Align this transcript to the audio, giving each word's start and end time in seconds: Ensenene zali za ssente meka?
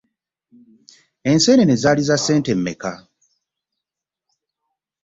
Ensenene 1.31 1.75
zali 1.83 2.01
za 2.09 2.17
ssente 2.19 2.51
meka? 2.63 2.93